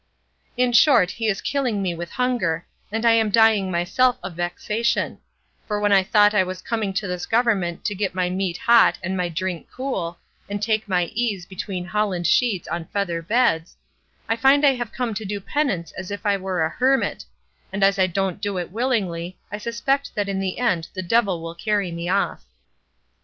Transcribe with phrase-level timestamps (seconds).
[0.57, 5.19] In short he is killing me with hunger, and I am dying myself of vexation;
[5.67, 8.97] for when I thought I was coming to this government to get my meat hot
[9.03, 10.17] and my drink cool,
[10.49, 13.77] and take my ease between holland sheets on feather beds,
[14.27, 17.23] I find I have come to do penance as if I was a hermit;
[17.71, 21.43] and as I don't do it willingly I suspect that in the end the devil
[21.43, 22.43] will carry me off.